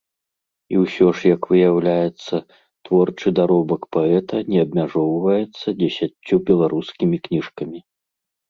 [0.75, 2.35] І ўсё ж, як выяўляецца,
[2.89, 7.79] творчы даробак паэта не абмяжоўваецца дзесяццю беларускімі кніжкамі.